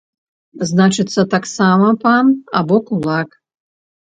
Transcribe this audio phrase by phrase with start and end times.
[0.69, 3.29] Значыцца, таксама пан або кулак.